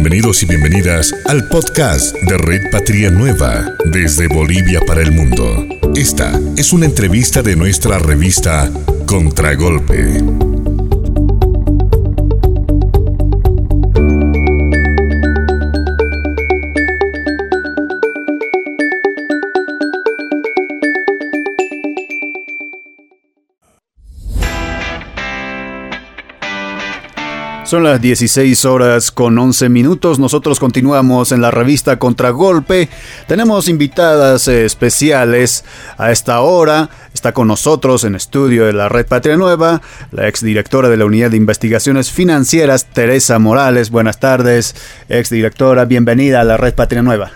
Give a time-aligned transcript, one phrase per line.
[0.00, 5.66] Bienvenidos y bienvenidas al podcast de Red Patria Nueva desde Bolivia para el mundo.
[5.96, 8.70] Esta es una entrevista de nuestra revista
[9.06, 10.57] Contragolpe.
[27.68, 30.18] Son las 16 horas con 11 minutos.
[30.18, 32.88] Nosotros continuamos en la revista Contragolpe.
[33.26, 35.66] Tenemos invitadas eh, especiales
[35.98, 36.88] a esta hora.
[37.12, 41.30] Está con nosotros en estudio de la Red Patria Nueva la exdirectora de la Unidad
[41.30, 43.90] de Investigaciones Financieras, Teresa Morales.
[43.90, 44.74] Buenas tardes,
[45.10, 45.84] exdirectora.
[45.84, 47.32] Bienvenida a la Red Patria Nueva.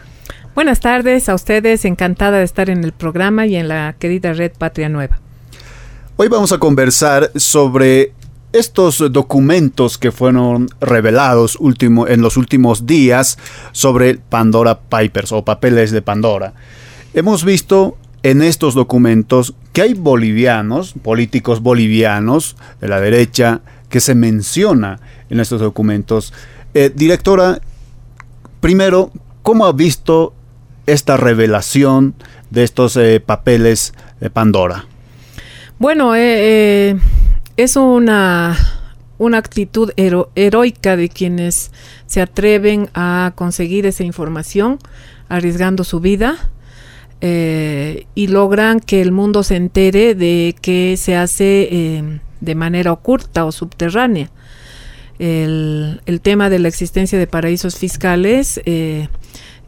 [0.55, 1.85] Buenas tardes a ustedes.
[1.85, 5.21] Encantada de estar en el programa y en la querida Red Patria Nueva.
[6.17, 8.15] Hoy vamos a conversar sobre
[8.52, 13.38] estos documentos que fueron revelados último, en los últimos días
[13.73, 16.53] sobre Pandora Papers o papeles de Pandora.
[17.14, 24.14] Hemos visto en estos documentos que hay bolivianos, políticos bolivianos de la derecha, que se
[24.14, 26.33] menciona en estos documentos.
[26.75, 27.61] Eh, directora,
[28.61, 29.11] primero,
[29.42, 30.34] ¿cómo ha visto
[30.87, 32.14] esta revelación
[32.50, 34.87] de estos eh, papeles de Pandora?
[35.78, 37.00] Bueno, eh, eh
[37.56, 38.56] es una,
[39.19, 41.70] una actitud heroica de quienes
[42.06, 44.78] se atreven a conseguir esa información
[45.28, 46.50] arriesgando su vida
[47.20, 52.92] eh, y logran que el mundo se entere de que se hace eh, de manera
[52.92, 54.31] oculta o subterránea.
[55.19, 59.09] El, el, tema de la existencia de paraísos fiscales eh,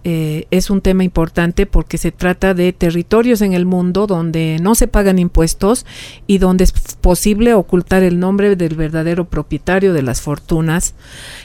[0.07, 4.75] eh, es un tema importante porque se trata de territorios en el mundo donde no
[4.75, 5.87] se pagan impuestos
[6.27, 10.95] y donde es posible ocultar el nombre del verdadero propietario de las fortunas.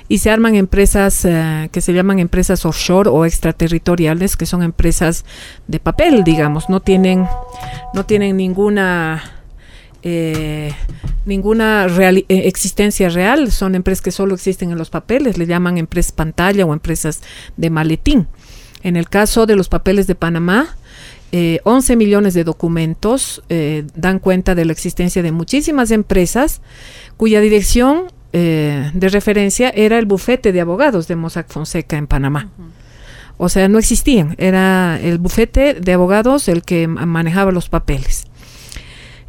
[0.09, 5.23] Y se arman empresas eh, que se llaman empresas offshore o extraterritoriales que son empresas
[5.67, 6.69] de papel digamos.
[6.69, 7.27] No tienen
[7.93, 9.23] no tienen ninguna
[10.03, 10.73] eh,
[11.25, 11.87] ninguna
[12.27, 16.73] existencia real, son empresas que solo existen en los papeles, le llaman empresas pantalla o
[16.73, 17.21] empresas
[17.57, 18.27] de maletín.
[18.83, 20.77] En el caso de los papeles de Panamá,
[21.31, 26.61] 11 eh, millones de documentos eh, dan cuenta de la existencia de muchísimas empresas
[27.17, 32.49] cuya dirección eh, de referencia era el bufete de abogados de Mossack Fonseca en Panamá.
[33.37, 38.25] O sea, no existían, era el bufete de abogados el que manejaba los papeles.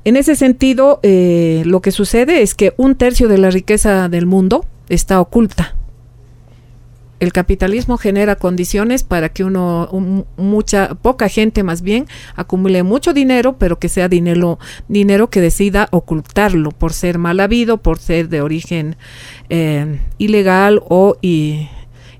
[0.04, 4.64] En ese sentido, lo que sucede es que un tercio de la riqueza del mundo
[4.88, 5.76] está oculta
[7.20, 9.88] el capitalismo genera condiciones para que uno,
[10.36, 14.58] mucha, poca gente más bien, acumule mucho dinero, pero que sea dinero,
[14.88, 18.96] dinero que decida ocultarlo por ser mal habido, por ser de origen
[19.50, 21.16] eh, ilegal o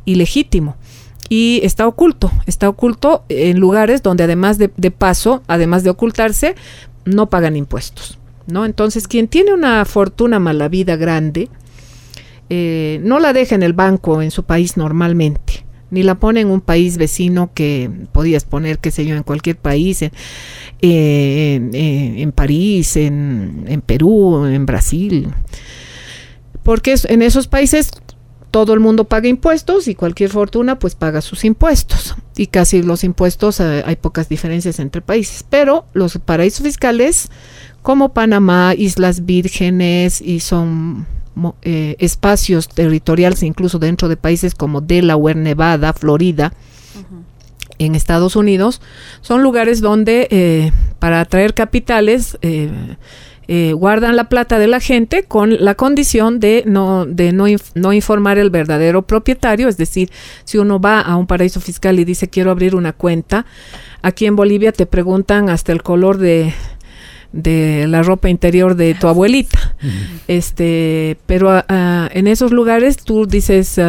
[0.05, 0.77] ilegítimo.
[1.31, 6.57] Y está oculto, está oculto en lugares donde además de, de paso, además de ocultarse,
[7.05, 8.19] no pagan impuestos.
[8.47, 8.65] ¿no?
[8.65, 11.49] Entonces, quien tiene una fortuna mala vida grande,
[12.53, 16.49] eh, no la deja en el banco en su país normalmente, ni la pone en
[16.49, 20.11] un país vecino que podías poner, qué sé yo, en cualquier país, en,
[20.83, 25.29] eh, París, en, Perú, en Brasil.
[26.65, 27.93] Porque en esos países
[28.51, 32.17] todo el mundo paga impuestos y cualquier fortuna pues paga sus impuestos.
[32.37, 35.45] Y casi los impuestos eh, hay pocas diferencias entre países.
[35.49, 37.31] Pero los paraísos fiscales
[37.83, 41.07] como Panamá, Islas Vírgenes y son
[41.63, 46.53] eh, espacios territoriales, incluso dentro de países como Delaware, Nevada, Florida,
[47.79, 48.83] en Estados Unidos,
[49.23, 55.65] son lugares donde eh, para atraer capitales eh, guardan la plata de la gente con
[55.65, 60.11] la condición de no, de no, no informar el verdadero propietario, es decir,
[60.45, 63.47] si uno va a un paraíso fiscal y dice quiero abrir una cuenta,
[64.03, 66.53] aquí en Bolivia te preguntan hasta el color de
[67.33, 69.77] de la ropa interior de tu abuelita.
[70.29, 73.81] Este, pero ah, ah, en esos lugares tú dices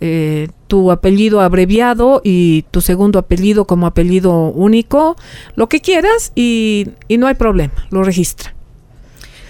[0.00, 5.16] eh, tu apellido abreviado y tu segundo apellido como apellido único,
[5.54, 8.54] lo que quieras y, y no hay problema, lo registra.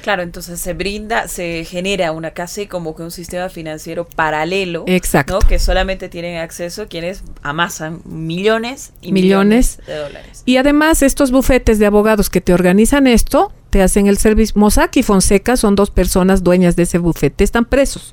[0.03, 5.39] Claro, entonces se brinda, se genera una casi como que un sistema financiero paralelo, Exacto.
[5.39, 10.43] que solamente tienen acceso quienes amasan millones y millones, de dólares.
[10.45, 14.59] Y además estos bufetes de abogados que te organizan esto, te hacen el servicio.
[14.59, 18.13] Mossack y Fonseca son dos personas dueñas de ese bufete, están presos.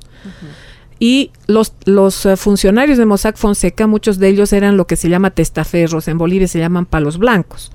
[1.00, 5.08] Y los, los eh, funcionarios de Mossack Fonseca, muchos de ellos eran lo que se
[5.08, 7.72] llama testaferros, en Bolivia se llaman palos blancos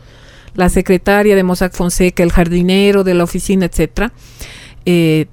[0.56, 4.12] la secretaria de Mossack Fonseca, el jardinero de la oficina, etcétera,
[4.86, 5.28] eh,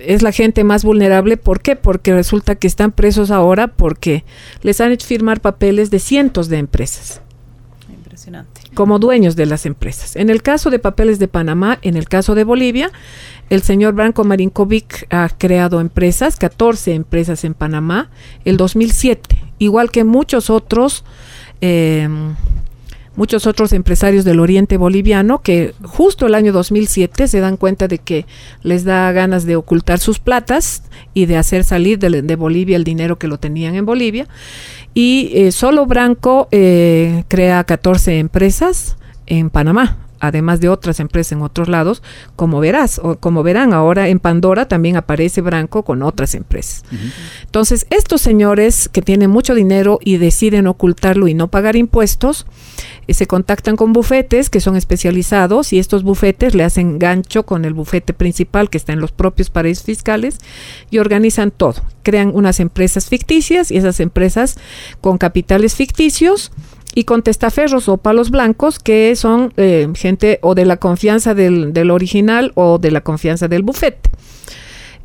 [0.00, 1.36] es la gente más vulnerable.
[1.36, 1.76] ¿Por qué?
[1.76, 4.24] Porque resulta que están presos ahora porque
[4.62, 7.20] les han hecho firmar papeles de cientos de empresas.
[7.88, 8.62] Impresionante.
[8.74, 10.16] Como dueños de las empresas.
[10.16, 12.90] En el caso de papeles de Panamá, en el caso de Bolivia,
[13.50, 18.10] el señor Branco Marinkovic ha creado empresas, 14 empresas en Panamá,
[18.44, 21.04] el 2007, igual que muchos otros.
[21.60, 22.08] Eh,
[23.20, 27.98] muchos otros empresarios del oriente boliviano que justo el año 2007 se dan cuenta de
[27.98, 28.24] que
[28.62, 33.18] les da ganas de ocultar sus platas y de hacer salir de, Bolivia el dinero
[33.18, 34.26] que lo tenían en Bolivia.
[34.94, 38.96] Y eh, solo Branco eh, crea 14 empresas
[39.26, 42.02] en Panamá además de otras empresas en otros lados,
[42.36, 46.84] como verás, o como verán ahora en Pandora también aparece Branco con otras empresas.
[47.44, 52.46] Entonces, estos señores que tienen mucho dinero y deciden ocultarlo y no pagar impuestos,
[53.06, 57.64] eh, se contactan con bufetes que son especializados y estos bufetes le hacen gancho con
[57.64, 60.38] el bufete principal que está en los propios paraísos fiscales
[60.90, 61.82] y organizan todo.
[62.02, 64.58] Crean unas empresas ficticias y esas empresas
[65.00, 66.52] con capitales ficticios
[66.94, 71.72] y con testaferros o palos blancos que son eh, gente o de la confianza del,
[71.72, 74.10] del, original o de la confianza del bufete.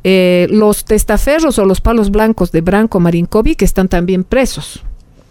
[0.04, 4.84] Eh, los testaferros o los palos blancos de Branco Marinkovic están también presos.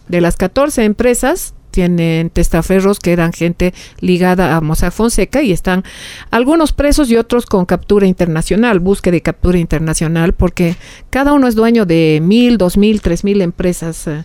[0.07, 5.83] De las 14 empresas tienen testaferros que eran gente ligada a Mossack Fonseca y están
[6.31, 10.77] algunos presos y otros con captura internacional, búsqueda de captura internacional, porque
[11.09, 14.23] cada uno es dueño de mil, dos mil, tres mil empresas eh,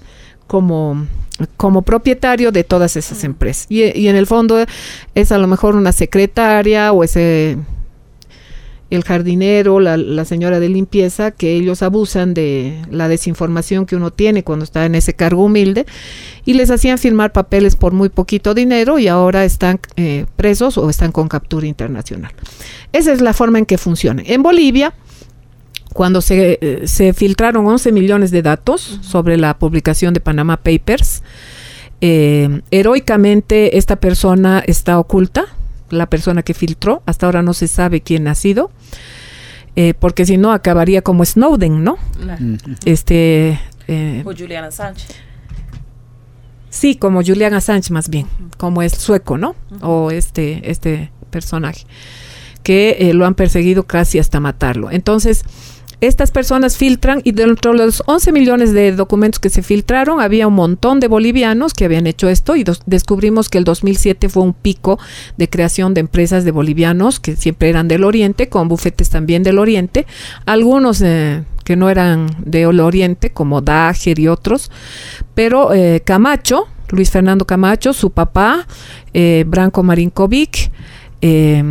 [0.51, 1.07] como
[1.57, 3.67] como propietario de todas esas empresas.
[3.69, 4.59] Y, en el fondo
[5.15, 7.57] es a lo mejor una secretaria o ese
[8.91, 14.11] el jardinero, la, la, señora de limpieza, que ellos abusan de la desinformación que uno
[14.11, 15.87] tiene cuando está en ese cargo humilde
[16.45, 20.91] y les hacían firmar papeles por muy poquito dinero y ahora están eh, presos o
[20.91, 22.33] están con captura internacional.
[22.93, 24.25] Esa es la forma en que funciona.
[24.27, 24.93] En Bolivia,
[25.93, 31.23] cuando se, eh, se, filtraron 11 millones de datos sobre la publicación de Panama Papers,
[32.01, 35.47] eh, heroicamente esta persona está oculta,
[35.91, 38.71] la persona que filtró, hasta ahora no se sabe quién ha sido,
[39.75, 41.99] eh, porque si no acabaría como Snowden, ¿no?
[42.85, 43.61] Este...
[44.25, 45.07] o Julian Assange.
[46.71, 49.57] Sí, como Julian Assange más bien, como es sueco, ¿no?
[49.83, 51.85] O este, este personaje,
[52.63, 54.93] que lo han perseguido casi hasta matarlo.
[54.93, 55.45] Entonces,
[56.01, 60.47] estas personas filtran y dentro de los 11 millones de documentos que se filtraron había
[60.47, 64.55] un montón de bolivianos que habían hecho esto y descubrimos que el 2007 fue un
[64.55, 64.99] pico
[65.37, 69.59] de creación de empresas de bolivianos que siempre eran del oriente, con bufetes también del
[69.59, 70.07] oriente,
[70.47, 74.71] algunos eh, que no eran del oriente como Dager y otros,
[75.35, 78.67] pero eh, Camacho, Luis Fernando Camacho, su papá,
[79.15, 80.71] eh, Branco Marinkovic,
[81.23, 81.63] eh,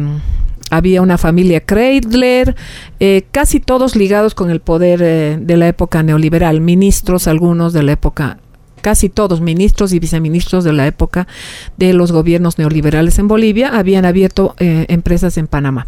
[0.70, 2.56] había una familia Kreidler,
[3.00, 7.84] eh, casi todos ligados con el poder eh, de la época neoliberal, ministros algunos de
[7.84, 8.38] la época,
[8.82, 11.28] casi todos ministros y viceministros de la época
[11.78, 15.86] de los gobiernos neoliberales en Bolivia habían abierto eh, empresas en Panamá.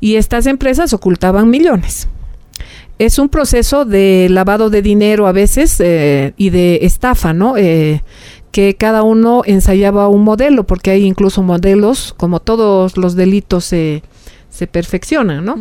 [0.00, 2.08] Y estas empresas ocultaban millones.
[2.98, 7.54] Es un proceso de lavado de dinero a veces y de estafa, ¿no?
[8.50, 14.02] Que cada uno ensayaba un modelo, porque hay incluso modelos, como todos los delitos se,
[14.50, 15.58] se perfeccionan, ¿no?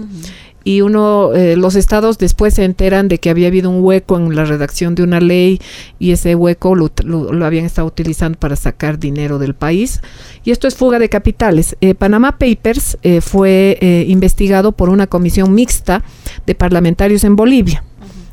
[0.64, 4.36] Y uno, eh, los estados después se enteran de que había habido un hueco en
[4.36, 5.62] la redacción de una ley
[6.00, 10.02] y ese hueco lo, lo, habían estado utilizando para sacar dinero del país.
[10.44, 11.78] Y esto es fuga de capitales.
[11.80, 16.04] Eh, Panama Papers eh, fue investigado por una comisión mixta
[16.46, 17.84] de parlamentarios en Bolivia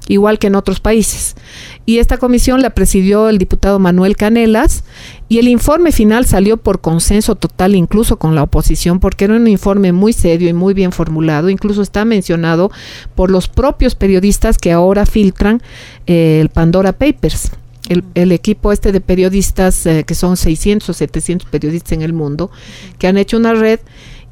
[0.08, 1.36] igual que en otros países.
[1.84, 4.84] Y esta comisión la presidió el diputado Manuel Canelas
[5.28, 9.46] y el informe final salió por consenso total incluso con la oposición porque era un
[9.46, 12.70] informe muy serio y muy bien formulado, incluso está mencionado
[13.14, 15.62] por los propios periodistas que ahora filtran
[16.06, 17.50] eh, el Pandora Papers.
[17.88, 22.50] El, equipo este de periodistas, eh, que son 600 o 700 periodistas en el mundo,
[22.98, 23.78] que han hecho una red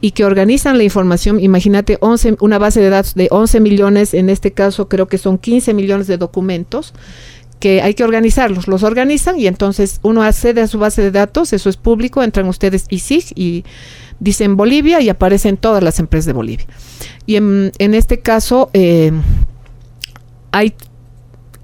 [0.00, 1.40] y que organizan la información.
[1.40, 5.38] Imagínate 11, una base de datos de 11 millones, en este caso creo que son
[5.38, 6.94] 15 millones de documentos
[7.60, 11.52] que hay que organizarlos, los organizan y entonces uno accede a su base de datos,
[11.54, 13.64] eso es público, entran ustedes ISIG y
[14.20, 16.66] dicen Bolivia y aparecen todas las empresas de Bolivia.
[17.24, 19.12] Y en, este caso eh,
[20.52, 20.74] hay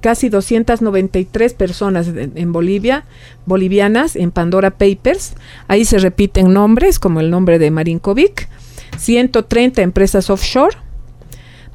[0.01, 3.05] casi 293 personas en, Bolivia,
[3.47, 5.35] bolivianas, en Pandora Papers.
[5.69, 8.49] Ahí se repiten nombres, como el nombre de Marinkovic,
[8.99, 10.77] 130 empresas offshore,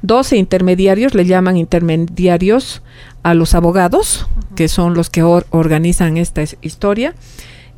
[0.02, 2.82] 12 intermediarios, le llaman intermediarios
[3.22, 7.14] a los abogados, que son los que organizan esta historia,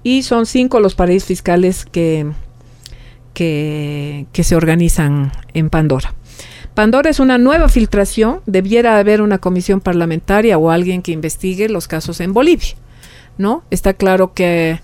[0.03, 2.27] y son cinco los paraísos fiscales que,
[3.35, 6.15] que, que se organizan en Pandora.
[6.75, 11.89] Pandora es una nueva filtración, debiera haber una comisión parlamentaria o alguien que investigue los
[11.89, 12.77] casos en Bolivia,
[13.37, 13.65] ¿no?
[13.71, 14.81] Está claro que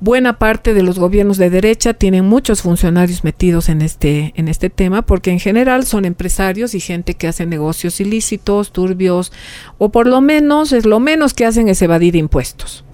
[0.00, 4.70] buena parte de los gobiernos de derecha tienen muchos funcionarios metidos en este, en este
[4.70, 9.32] tema, porque en general son empresarios y gente que hace negocios ilícitos, turbios,
[9.78, 12.84] o por lo menos, es lo menos que hacen es evadir impuestos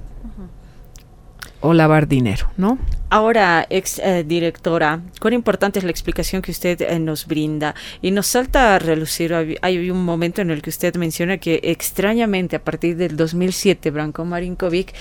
[1.61, 2.79] o lavar dinero, ¿no?
[3.11, 8.11] Ahora, ex eh, directora, cuán importante es la explicación que usted eh, nos brinda y
[8.11, 9.35] nos salta a relucir.
[9.63, 14.27] Hay un momento en el que usted menciona que extrañamente a partir del 2007 Branko
[14.27, 14.93] Marinkovic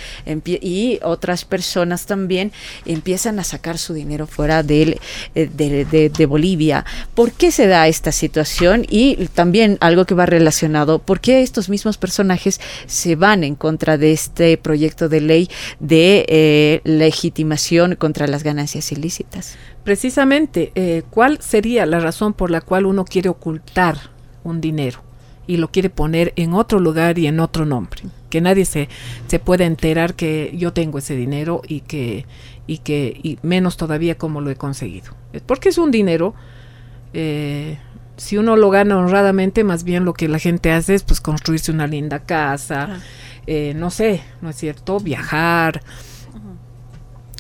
[0.46, 2.54] y otras personas también
[2.86, 4.98] empiezan a sacar su dinero fuera eh,
[5.34, 6.86] de, de, Bolivia.
[7.14, 8.86] ¿Por qué se da esta situación?
[8.90, 13.98] Y también algo que va relacionado, ¿por qué estos mismos personajes se van en contra
[13.98, 15.50] de este proyecto de ley
[15.82, 16.26] de
[16.84, 19.56] legitimación contra las ganancias ilícitas.
[19.84, 23.98] Precisamente, eh, ¿cuál sería la razón por la cual uno quiere ocultar
[24.44, 25.02] un dinero
[25.48, 28.02] y lo quiere poner en otro lugar y en otro nombre?
[28.30, 28.90] Que nadie se,
[29.28, 32.26] se pueda enterar que yo tengo ese dinero y que,
[32.68, 35.14] y que y menos todavía cómo lo he conseguido.
[35.46, 36.34] Porque es un dinero,
[37.14, 37.78] eh,
[38.18, 41.72] si uno lo gana honradamente, más bien lo que la gente hace es pues construirse
[41.72, 43.00] una linda casa,
[43.46, 45.00] eh, no sé, ¿no es cierto?
[45.00, 45.82] Viajar,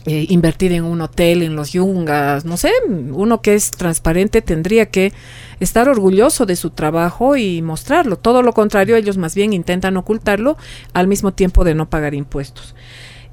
[0.08, 4.86] eh, invertir en un hotel en los Yungas, no sé, uno que es transparente tendría
[4.86, 5.12] que
[5.60, 8.18] estar orgulloso de su trabajo y mostrarlo.
[8.18, 10.56] Todo lo contrario, ellos más bien intentan ocultarlo
[10.94, 12.74] al mismo tiempo de no pagar impuestos.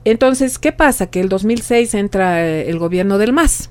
[0.04, 1.06] Entonces, ¿qué pasa?
[1.06, 3.70] Que el 2006 entra eh, el gobierno del MAS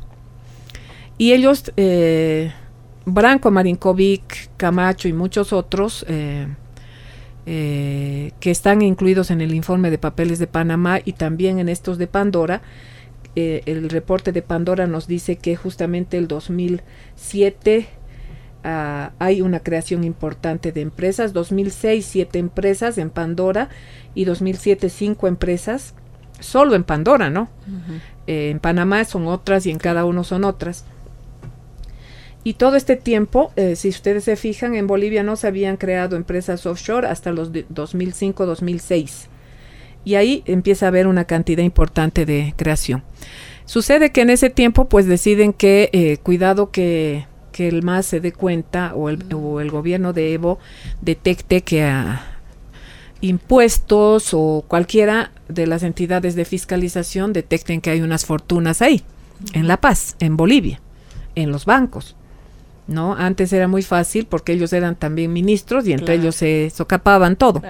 [1.17, 2.51] y ellos, eh,
[3.05, 6.47] Branco, Marinkovic, Camacho y muchos otros, eh,
[7.45, 12.07] que están incluidos en el informe de papeles de Panamá y también en estos de
[12.07, 12.61] Pandora,
[13.35, 17.87] eh, el reporte de Pandora nos dice que justamente el 2007
[18.63, 23.69] ah, hay una creación importante de empresas, 2006 siete empresas en Pandora
[24.13, 25.95] y 2007 cinco empresas,
[26.39, 27.49] solo en Pandora, ¿no?
[28.27, 30.85] Eh, en Panamá son otras y en cada uno son otras.
[32.43, 36.17] Y todo este tiempo, eh, si ustedes se fijan, en Bolivia no se habían creado
[36.17, 39.29] empresas offshore hasta los 2005-2006
[40.05, 43.03] y ahí empieza a haber una cantidad importante de creación.
[43.65, 47.25] Sucede que en ese tiempo pues deciden que eh, cuidado que,
[47.57, 50.57] el MAS se dé cuenta o el, o el gobierno de Evo
[51.01, 52.33] detecte que a
[53.21, 59.03] impuestos o cualquiera de las entidades de fiscalización detecten que hay unas fortunas ahí,
[59.53, 60.81] en La Paz, en Bolivia,
[61.35, 62.15] en los bancos.
[62.87, 63.15] ¿No?
[63.15, 67.61] Antes era muy fácil porque ellos eran también ministros y entre ellos se socapaban todo.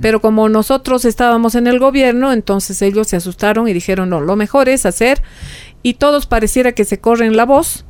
[0.00, 4.36] Pero como nosotros estábamos en el gobierno, entonces ellos se asustaron y dijeron, no, lo
[4.36, 5.22] mejor es hacer,
[5.82, 7.84] y todos pareciera que se corren la voz.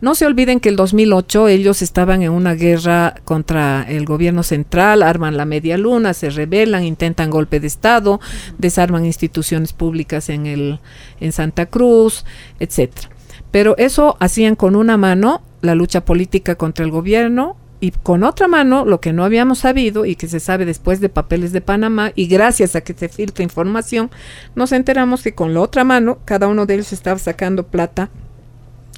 [0.00, 5.02] No se olviden que el 2008 ellos estaban en una guerra contra el gobierno central,
[5.02, 8.20] arman la media luna, se rebelan, intentan golpe de Estado,
[8.58, 10.80] desarman instituciones públicas en, el,
[11.18, 12.26] en Santa Cruz,
[12.60, 13.08] etcétera.
[13.50, 18.48] Pero eso hacían con una mano la lucha política contra el gobierno y con otra
[18.48, 22.12] mano lo que no habíamos sabido y que se sabe después de papeles de Panamá
[22.14, 24.10] y gracias a que se filtra información,
[24.54, 28.08] nos enteramos que con la otra mano cada uno de ellos estaba sacando plata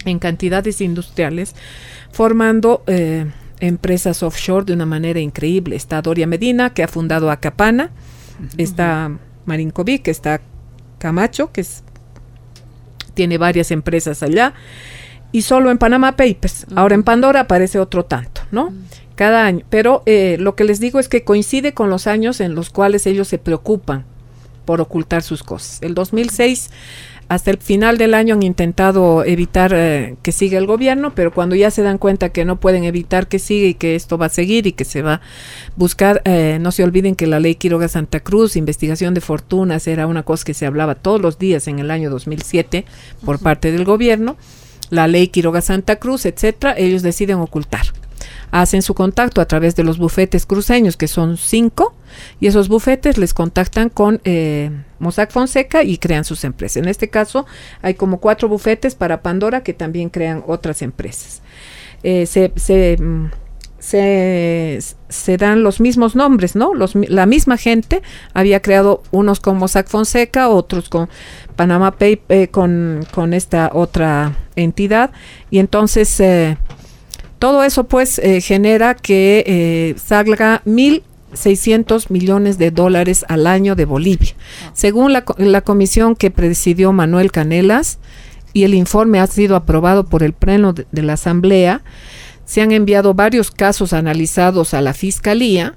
[0.05, 1.55] en cantidades industriales,
[2.13, 3.27] formando eh,
[3.61, 5.77] empresas offshore de una manera increíble.
[5.77, 7.91] Está Doria Medina, que ha fundado Acapana,
[8.57, 9.11] está
[9.45, 10.41] Marinkovic, está
[10.99, 11.83] Camacho, que es,
[13.15, 14.55] tiene varias empresas allá,
[15.32, 16.66] y solo en Panama Papers.
[16.75, 18.73] Ahora en Pandora aparece otro tanto, ¿no?
[19.14, 19.64] Cada año.
[19.68, 23.06] Pero eh, lo que les digo es que coincide con los años en los cuales
[23.06, 24.04] ellos se preocupan
[24.64, 25.78] por ocultar sus cosas.
[25.82, 26.70] El 2006
[27.28, 31.54] hasta el final del año han intentado evitar eh, que siga el gobierno, pero cuando
[31.54, 34.30] ya se dan cuenta que no pueden evitar que siga y que esto va a
[34.30, 35.20] seguir y que se va a
[35.76, 40.06] buscar, eh, no se olviden que la ley Quiroga Santa Cruz, investigación de fortunas, era
[40.06, 42.87] una cosa que se hablaba todos los días en el año 2007
[43.25, 44.37] por parte del gobierno
[44.90, 47.87] la ley Quiroga Santa Cruz, etcétera, ellos deciden ocultar.
[48.50, 51.95] Hacen su contacto a través de los bufetes cruceños, que son cinco,
[52.40, 56.78] y esos bufetes les contactan con eh, Mossack Fonseca y crean sus empresas.
[56.78, 57.47] En este caso,
[57.83, 61.42] hay como cuatro bufetes para Pandora que también crean otras empresas.
[62.02, 63.26] Eh, se, se, mm,
[63.78, 66.75] se, se, dan los mismos nombres, ¿no?
[66.75, 68.02] Los, la misma gente
[68.35, 71.08] había creado unos con Mossack Fonseca, otros con
[71.56, 75.11] Panama Pay eh, con, con, esta otra entidad
[75.50, 76.56] y entonces eh,
[77.38, 84.35] todo eso pues eh, genera que salga 1.600 millones de dólares al año de Bolivia.
[84.73, 87.99] Según la, la, comisión que presidió Manuel Canelas
[88.52, 91.82] y el informe ha sido aprobado por el pleno de, la Asamblea,
[92.49, 95.75] Se han enviado varios casos analizados a la Fiscalía.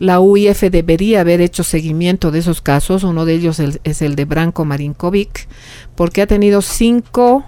[0.00, 3.04] La UIF debería haber hecho seguimiento de esos casos.
[3.04, 5.46] Uno de ellos es el de Branko Marinkovic,
[5.94, 7.44] porque ha tenido cinco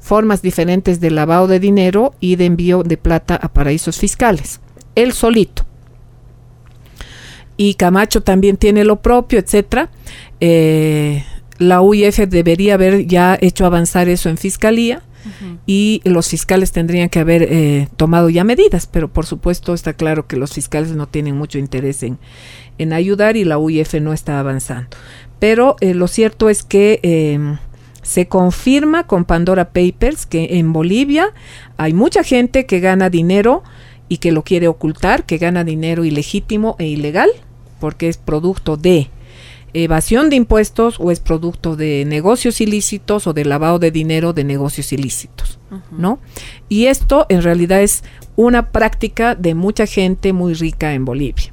[0.00, 4.60] formas diferentes de lavado de dinero y de envío de plata a paraísos fiscales.
[4.94, 5.66] Él solito.
[7.58, 9.90] Y Camacho también tiene lo propio, etcétera.
[10.40, 11.26] Eh,
[11.58, 15.02] la UIF debería haber ya hecho avanzar eso en fiscalía
[15.66, 20.26] y los fiscales tendrían que haber eh, tomado ya medidas, pero por supuesto está claro
[20.26, 22.18] que los fiscales no tienen mucho interés en,
[22.78, 24.88] en ayudar y la UIF no está avanzando.
[25.38, 27.58] Pero eh, lo cierto es que em,
[28.02, 31.32] se confirma con Pandora Papers que en Bolivia
[31.76, 33.62] hay mucha gente que gana dinero
[34.08, 37.30] y que lo quiere ocultar, que gana dinero ilegítimo e ilegal,
[37.78, 39.10] porque es producto de
[39.74, 44.44] evasión de impuestos o es producto de negocios ilícitos o de lavado de dinero de
[44.44, 45.58] negocios ilícitos,
[45.90, 46.18] ¿no?
[46.68, 48.04] Y esto en realidad es
[48.36, 51.52] una práctica de mucha gente muy rica en Bolivia.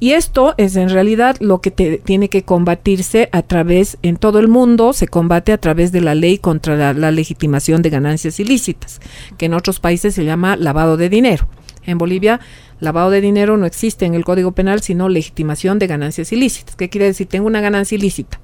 [0.00, 4.48] Y esto es en realidad lo que tiene que combatirse a través, en todo el
[4.48, 9.00] mundo, se combate a través de la ley contra la, legitimación de ganancias ilícitas,
[9.38, 11.48] que en otros países se llama lavado de dinero.
[11.86, 12.40] En Bolivia,
[12.80, 16.76] lavado de dinero no existe en el Código Penal, sino legitimación de ganancias ilícitas.
[16.76, 17.26] ¿Qué quiere decir?
[17.28, 18.40] Tengo una ganancia ilícita.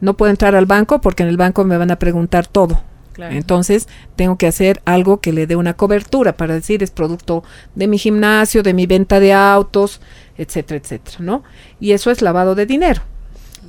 [0.00, 2.82] No puedo entrar al banco porque en el banco me van a preguntar todo
[3.22, 7.86] entonces tengo que hacer algo que le dé una cobertura para decir es producto de
[7.86, 10.00] mi gimnasio, de mi venta de autos,
[10.36, 11.44] etcétera, etcétera, ¿no?
[11.80, 13.02] Y eso es lavado de dinero.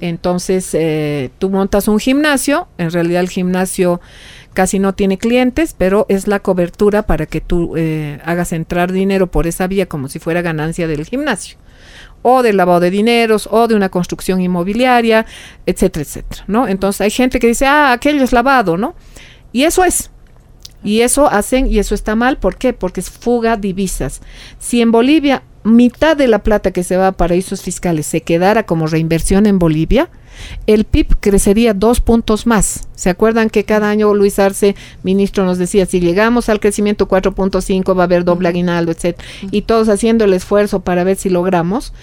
[0.02, 4.02] Entonces eh, tú montas un gimnasio, en realidad el gimnasio
[4.56, 9.28] casi no tiene clientes, pero es la cobertura para que tú eh, hagas entrar dinero
[9.30, 11.58] por esa vía como si fuera ganancia del gimnasio
[12.24, 15.28] o del lavado de dineros o de una construcción inmobiliaria,
[15.68, 16.68] etcétera, etcétera, ¿no?
[16.68, 18.96] Entonces hay gente que dice, ah, aquello es lavado, ¿no?
[19.52, 20.10] Y eso es.
[20.84, 22.74] Y eso hacen, y eso está mal, ¿por qué?
[22.74, 24.22] Porque es fuga divisas.
[24.58, 28.66] Si en Bolivia mitad de la plata que se va a paraísos fiscales se quedara
[28.66, 30.10] como reinversión en Bolivia,
[30.68, 32.88] el PIB crecería dos puntos más.
[32.96, 37.98] ¿Se acuerdan que cada año Luis Arce, ministro, nos decía, si llegamos al crecimiento 4.5
[37.98, 39.28] va a haber doble aguinaldo, etcétera?
[39.52, 41.94] Y todos haciendo el esfuerzo para ver si logramos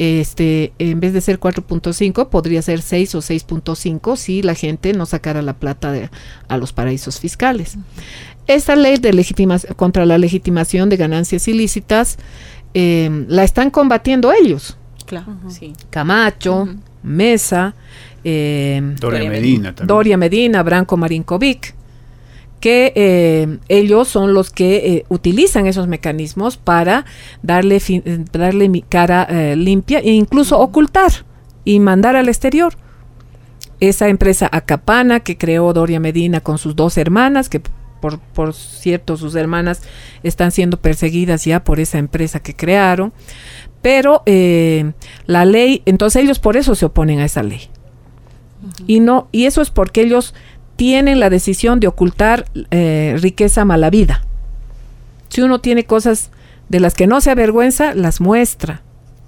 [0.00, 5.04] este, en vez de ser 4.5, podría ser 6 o 6.5 si la gente no
[5.04, 6.08] sacara la plata de,
[6.48, 7.76] a los paraísos fiscales.
[8.46, 9.12] Esta ley de
[9.76, 12.16] contra la legitimación de ganancias ilícitas
[12.72, 14.78] em, la están combatiendo ellos.
[15.48, 15.72] Sí.
[15.90, 16.68] Camacho,
[17.02, 17.74] Mesa,
[18.22, 21.74] em, Doria, Medina, Doria Medina, Branco Marinkovic
[22.60, 27.06] que eh, ellos son los que eh, utilizan esos mecanismos para
[27.42, 27.80] darle,
[28.32, 31.10] darle mi cara eh, limpia e incluso ocultar
[31.64, 32.74] y mandar al exterior.
[33.80, 37.62] Esa empresa Acapana que creó Doria Medina con sus dos hermanas, que
[38.00, 39.82] por, por cierto sus hermanas
[40.22, 43.14] están siendo perseguidas ya por esa empresa que crearon,
[43.82, 44.22] pero
[45.26, 47.70] la ley, entonces ellos por eso se oponen a esa ley.
[48.86, 50.34] Y no, y eso es porque ellos
[50.76, 54.24] tienen la decisión de ocultar eh, riqueza mala vida.
[55.28, 56.30] Si uno tiene cosas
[56.68, 58.82] de las que no se avergüenza, las muestra.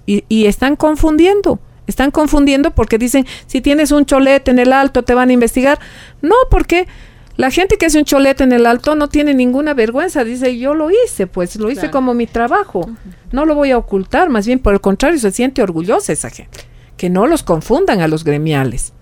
[0.05, 1.59] Y, y, están confundiendo.
[1.87, 5.79] Están confundiendo porque dicen, si tienes un cholete en el alto, te van a investigar.
[6.21, 6.87] No, porque
[7.35, 10.23] la gente que hace un cholete en el alto no tiene ninguna vergüenza.
[10.23, 12.87] Dice, yo lo hice, pues lo hice como mi trabajo.
[13.31, 14.29] No lo voy a ocultar.
[14.29, 16.59] Más bien, por el contrario, se siente orgullosa esa gente.
[16.95, 18.93] Que no los confundan a los gremiales.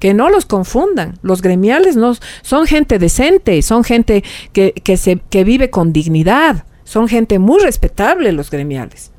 [0.00, 1.18] Que no los confundan.
[1.22, 6.64] Los gremiales no son gente decente, son gente que, que, se, que vive con dignidad,
[6.84, 9.12] son gente muy respetable los gremiales.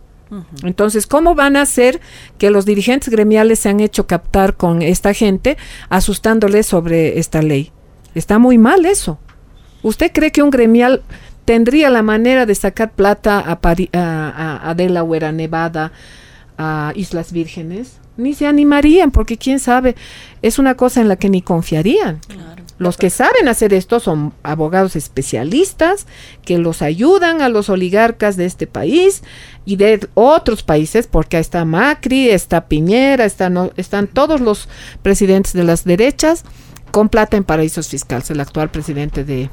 [0.64, 2.00] Entonces, ¿cómo van a hacer
[2.38, 5.58] que los dirigentes gremiales se han hecho captar con esta gente
[5.90, 7.72] asustándoles sobre esta ley?
[8.16, 9.20] Está muy mal eso.
[9.84, 11.02] ¿Usted cree que un gremial
[11.46, 13.60] tendría la manera de sacar plata a,
[13.94, 15.92] a, a Delaware, a Nevada,
[16.58, 18.02] a Islas Vírgenes?
[18.18, 19.96] ni se animarían, porque quién sabe,
[20.42, 22.20] es una cosa en la que ni confiarían.
[22.78, 26.08] Los que saben hacer esto son abogados especialistas
[26.44, 29.22] que los ayudan a los oligarcas de este país
[29.66, 34.68] y de otros países, porque ahí está Macri, está Piñera, están, están todos los
[35.04, 36.44] presidentes de las derechas
[36.92, 38.30] con plata en paraísos fiscales.
[38.30, 39.50] El actual presidente de,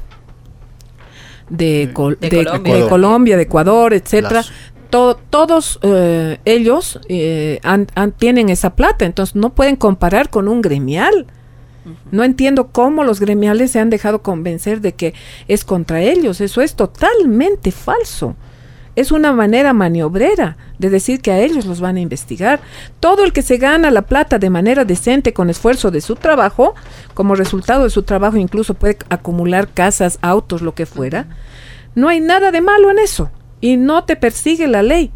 [1.48, 3.37] de, Colombia.
[3.37, 4.44] de Ecuador, etcétera,
[4.90, 7.61] todos eh, ellos eh,
[8.16, 11.27] tienen esa plata, entonces no pueden comparar con un gremial.
[12.11, 15.14] No entiendo cómo los gremiales se han dejado convencer de que
[15.46, 16.42] es contra ellos.
[16.42, 18.37] Eso es totalmente falso.
[18.98, 22.58] Es una manera maniobrera de decir que a ellos los van a investigar.
[22.98, 26.74] Todo el que se gana la plata de manera decente con esfuerzo de su trabajo,
[27.14, 31.28] como resultado de su trabajo incluso puede acumular casas, autos, lo que fuera
[31.94, 33.30] No hay nada de malo en eso
[33.61, 35.12] y no te persigue la ley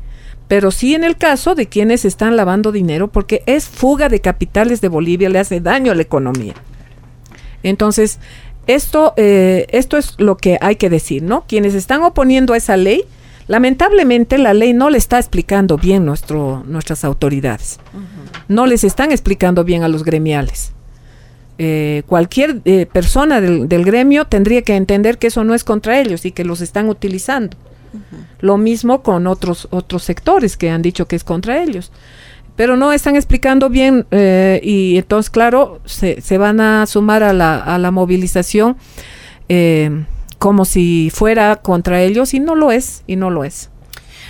[0.47, 4.81] pero sí en el caso de quienes están lavando dinero porque es fuga de capitales
[4.81, 6.55] de Bolivia, le hace daño a la economía.
[7.63, 8.21] Entonces,
[8.67, 11.45] esto, eh, esto es lo que hay que decir, ¿no?
[11.49, 13.07] Quienes están oponiendo a esa ley,
[13.53, 17.79] lamentablemente la ley no le está explicando bien nuestro, nuestras autoridades.
[18.49, 20.73] No les están explicando bien a los gremiales.
[21.59, 26.01] Eh, cualquier eh, persona del, del, gremio tendría que entender que eso no es contra
[26.01, 27.59] ellos y que los están utilizando.
[28.41, 31.93] Lo mismo con otros, otros sectores que han dicho que es contra ellos.
[32.57, 37.35] Pero no están explicando bien eh, y entonces, claro, se, se, van a sumar a
[37.35, 38.79] la, a la movilización
[40.43, 43.71] como si fuera contra ellos y no lo es, y no lo es.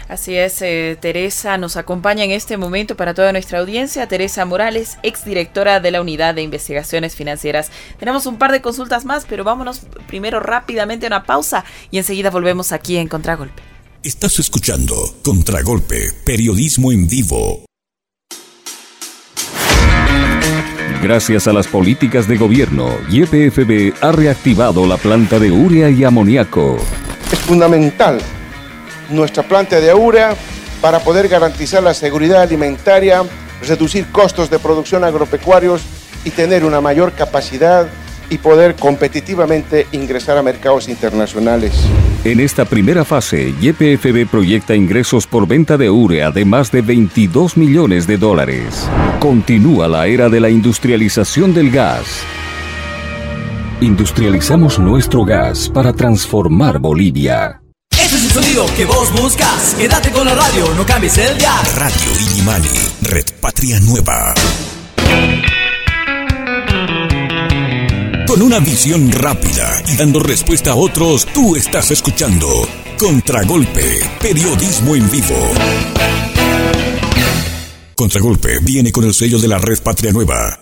[0.08, 4.98] Así es, eh, Teresa nos acompaña en este momento para toda nuestra audiencia, Teresa Morales,
[5.02, 7.70] exdirectora de la Unidad de Investigaciones Financieras.
[7.98, 12.28] Tenemos un par de consultas más, pero vámonos primero rápidamente a una pausa y enseguida
[12.28, 13.62] volvemos aquí en Contragolpe.
[14.02, 14.94] Estás escuchando
[15.24, 17.64] Contragolpe, periodismo en vivo.
[21.02, 26.76] Gracias a las políticas de gobierno, YPFB ha reactivado la planta de urea y amoníaco.
[27.32, 28.20] Es fundamental
[29.10, 30.36] nuestra planta de urea
[30.80, 33.24] para poder garantizar la seguridad alimentaria,
[33.66, 35.82] reducir costos de producción agropecuarios
[36.24, 37.88] y tener una mayor capacidad
[38.30, 41.72] y poder competitivamente ingresar a mercados internacionales.
[42.24, 47.56] En esta primera fase, YPFB proyecta ingresos por venta de urea de más de 22
[47.56, 48.88] millones de dólares.
[49.18, 52.22] Continúa la era de la industrialización del gas.
[53.80, 57.60] Industrializamos nuestro gas para transformar Bolivia.
[57.90, 59.74] Este es el sonido que vos buscas.
[59.74, 61.66] Quédate con la radio, no cambies el dial.
[61.74, 62.68] Radio Illimani,
[63.02, 64.32] Red Patria Nueva.
[68.32, 72.48] Con una visión rápida y dando respuesta a otros, tú estás escuchando
[72.98, 75.36] Contragolpe, periodismo en vivo.
[77.94, 80.61] Contragolpe viene con el sello de la Red Patria Nueva.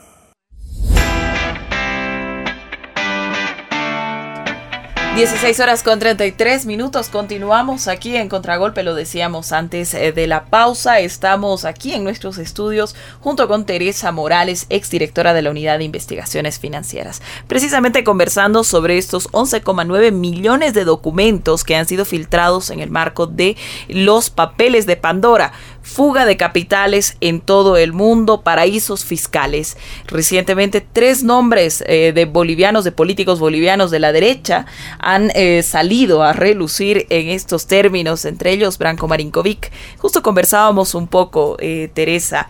[5.16, 7.08] Dieciséis horas con 33 minutos.
[7.08, 11.00] Continuamos aquí en Contragolpe, lo decíamos antes eh, de la pausa.
[11.00, 16.60] Estamos aquí en nuestros estudios junto con Teresa Morales, exdirectora de la Unidad de Investigaciones
[16.60, 17.22] Financieras.
[17.48, 23.26] Precisamente conversando sobre estos 11,9 millones de documentos que han sido filtrados en el marco
[23.26, 23.56] de
[23.88, 29.76] los papeles de Pandora fuga de capitales en todo el mundo, paraísos fiscales.
[30.06, 34.66] Recientemente tres nombres eh, de bolivianos, de políticos bolivianos de la derecha,
[34.98, 39.72] han eh, salido a relucir en estos términos, entre ellos Branko Marinkovic.
[39.98, 42.48] Justo conversábamos un poco, eh, Teresa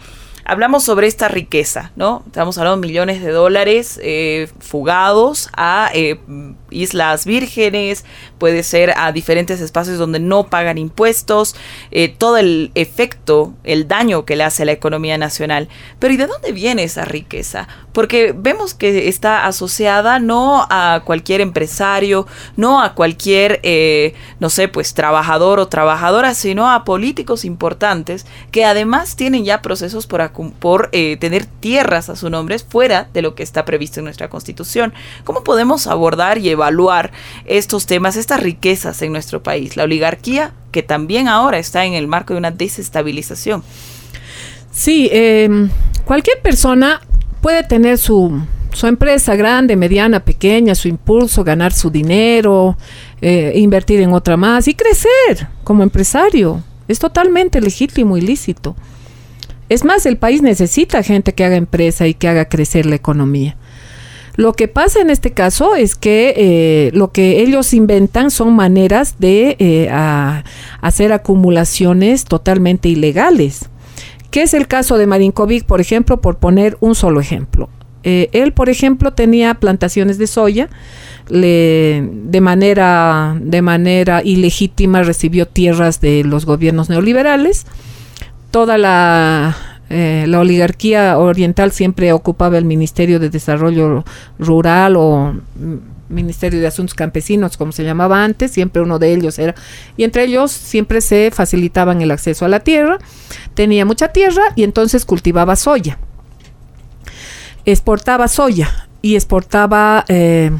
[0.50, 2.24] hablamos sobre esta riqueza, ¿no?
[2.26, 6.18] Estamos hablando de millones de dólares eh, fugados a eh,
[6.70, 8.04] Islas Vírgenes,
[8.40, 11.54] puede ser a diferentes espacios donde no pagan impuestos,
[11.92, 15.68] eh, todo el efecto, el daño que le hace a la economía nacional.
[16.00, 17.68] Pero ¿y de dónde viene esa riqueza?
[17.92, 22.26] Porque vemos que está asociada no a cualquier empresario,
[22.56, 23.60] no a cualquier,
[24.38, 30.06] no sé, pues trabajador o trabajadora, sino a políticos importantes que además tienen ya procesos
[30.06, 30.20] por
[30.58, 34.28] por eh, tener tierras a su nombre fuera de lo que está previsto en nuestra
[34.28, 34.92] constitución.
[35.24, 37.12] ¿Cómo podemos abordar y evaluar
[37.46, 39.76] estos temas, riquezas en nuestro país?
[39.76, 43.62] La oligarquía, que también ahora está en el marco de una desestabilización.
[44.70, 45.68] Sí, eh,
[46.04, 47.00] cualquier persona
[47.40, 48.40] puede tener su,
[48.72, 52.76] su empresa grande, mediana, pequeña, su impulso, ganar su dinero,
[53.20, 56.62] eh, invertir en otra más y crecer como empresario.
[56.88, 58.76] Es totalmente legítimo y lícito.
[59.68, 63.56] Es más, el país necesita gente que haga empresa y que haga crecer la economía.
[64.40, 69.16] Lo que pasa en este caso es que eh, lo que ellos inventan son maneras
[69.18, 69.90] de eh,
[70.80, 73.68] hacer acumulaciones totalmente ilegales.
[74.30, 77.68] ¿Qué es el caso de Marinkovic, por ejemplo, por poner un solo ejemplo?
[78.02, 80.70] Eh, él, por ejemplo, tenía plantaciones de soya,
[81.28, 87.66] de, manera, de manera ilegítima recibió tierras de los gobiernos neoliberales,
[88.50, 94.04] toda la, eh, la oligarquía oriental siempre ocupaba el Ministerio de Desarrollo
[94.38, 95.34] Rural o
[96.08, 99.56] Ministerio de Asuntos Campesinos, como se llamaba antes, siempre uno de ellos era,
[99.96, 102.98] y entre ellos siempre se facilitaban el acceso a la tierra,
[103.54, 105.98] tenía mucha tierra y entonces cultivaba soya,
[107.64, 110.04] exportaba soya y exportaba...
[110.08, 110.52] Eh,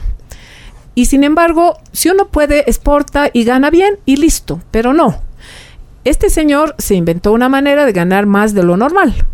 [0.97, 5.23] y sin embargo, si uno puede, exporta y gana bien y listo, pero no,
[6.05, 9.27] este señor se inventó una manera de ganar más de lo normal.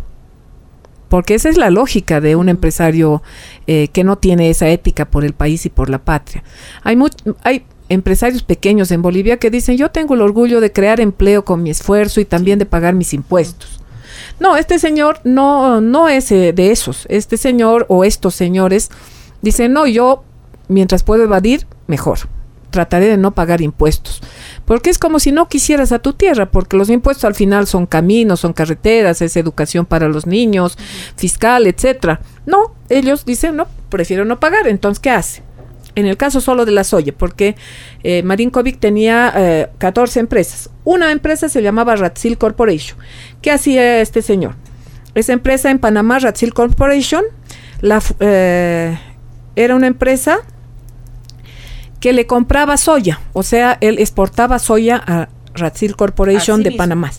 [1.09, 3.23] Porque esa es la lógica de un empresario
[3.65, 6.43] eh, que no tiene esa ética por el país y por la patria.
[6.83, 6.97] Hay,
[7.43, 11.63] hay empresarios pequeños en Bolivia que dicen, yo tengo el orgullo de crear empleo con
[11.63, 13.79] mi esfuerzo y también de pagar mis impuestos.
[14.39, 17.05] No, este señor no, no es eh, de esos.
[17.09, 18.89] Este señor o estos señores
[19.41, 20.23] dicen, no, yo
[20.67, 22.19] mientras puedo evadir, mejor.
[22.69, 24.21] Trataré de no pagar impuestos.
[24.65, 27.85] Porque es como si no quisieras a tu tierra, porque los impuestos al final son
[27.85, 30.77] caminos, son carreteras, es educación para los niños,
[31.15, 32.19] fiscal, etcétera.
[32.45, 34.67] No, ellos dicen, no, prefiero no pagar.
[34.67, 35.43] Entonces, ¿qué hace?
[35.95, 37.55] En el caso solo de la soya, porque
[38.03, 40.69] eh, Marinkovic tenía eh, 14 empresas.
[40.83, 42.99] Una empresa se llamaba Ratsil Corporation.
[43.41, 44.55] ¿Qué hacía este señor?
[45.15, 47.23] Esa empresa en Panamá, Ratsil Corporation,
[47.81, 48.99] la, eh,
[49.55, 50.39] era una empresa
[51.99, 56.77] que le compraba soya, o sea, él exportaba soya a Ratsil Corporation Así de mismo.
[56.83, 57.11] Panamá.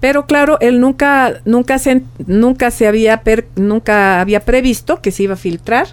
[0.00, 5.24] Pero claro, él nunca, nunca se, nunca se había, per- nunca había previsto que se
[5.24, 5.88] iba a filtrar.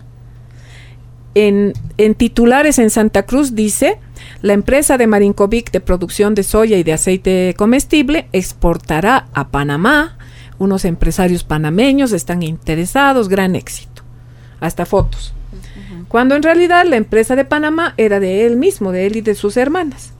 [1.35, 3.97] En, en titulares en Santa Cruz dice,
[4.43, 10.17] la empresa de Marinkovic de producción de soya y de aceite comestible exportará a Panamá.
[10.59, 14.03] Unos empresarios panameños están interesados, gran éxito.
[14.59, 15.33] Hasta fotos.
[16.07, 19.35] Cuando en realidad la empresa de Panamá era de él mismo, de él y de
[19.35, 20.13] sus hermanas.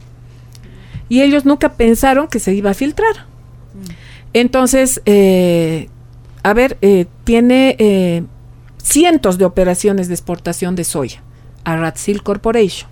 [1.10, 3.28] Y ellos nunca pensaron que se iba a filtrar.
[4.34, 5.90] Entonces, eh,
[6.42, 8.24] a ver, eh, tiene eh,
[8.82, 11.22] cientos de operaciones de exportación de soya
[11.64, 12.90] a Ratsil Corporation.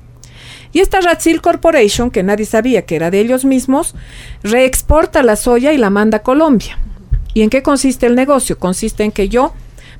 [0.73, 3.95] Y esta Ratsil Corporation, que nadie sabía que era de ellos mismos,
[4.43, 6.77] reexporta la soya y la manda a Colombia.
[7.33, 8.57] ¿Y en qué consiste el negocio?
[8.57, 9.53] Consiste en que yo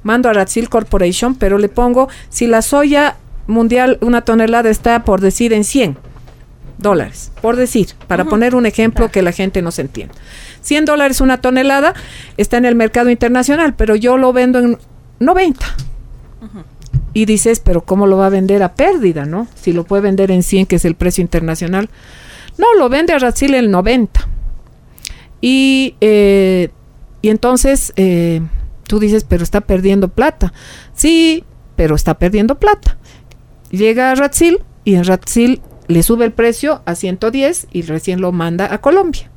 [0.04, 5.22] mando a Ratsil Corporation, pero le pongo, si la soya mundial, una tonelada está por
[5.22, 5.98] decir en 100
[6.78, 10.16] dólares, por decir, para poner un ejemplo que la gente no se entienda.
[10.62, 11.94] 100 dólares una tonelada
[12.38, 14.78] está en el mercado internacional, pero yo lo vendo en
[15.20, 15.66] 90.
[17.14, 19.48] Y dices, pero ¿cómo lo va a vender a pérdida, no?
[19.56, 21.90] Si lo puede vender en 100, que es el precio internacional.
[22.58, 24.28] No, lo vende a Ratsil en 90.
[25.42, 26.70] Y, eh,
[27.22, 28.42] y entonces eh,
[28.92, 30.52] tú dices, pero está perdiendo plata.
[30.94, 31.46] Sí,
[31.78, 32.98] pero está perdiendo plata.
[33.70, 38.34] Llega a Ratsil y en Ratsil le sube el precio a 110 y recién lo
[38.34, 39.32] manda a Colombia.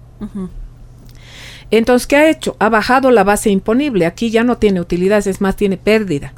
[1.70, 2.56] Entonces, ¿qué ha hecho?
[2.58, 4.06] Ha bajado la base imponible.
[4.06, 6.34] Aquí ya no tiene utilidades, es más, tiene pérdida.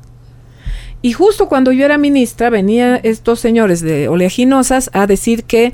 [1.01, 5.73] Y justo cuando yo era ministra, venían estos señores de oleaginosas a decir que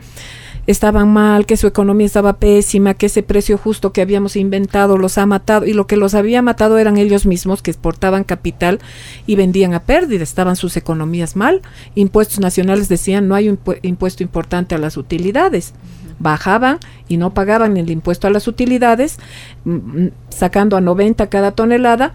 [0.66, 5.18] estaban mal, que su economía estaba pésima, que ese precio justo que habíamos inventado los
[5.18, 8.78] ha matado y lo que los había matado eran ellos mismos que exportaban capital
[9.26, 11.62] y vendían a pérdida, estaban sus economías mal.
[11.94, 15.74] Impuestos nacionales decían no hay un impu- impuesto importante a las utilidades.
[16.18, 19.18] Bajaban y no pagaban el impuesto a las utilidades,
[19.64, 22.14] mm, mm, sacando a 90 cada tonelada,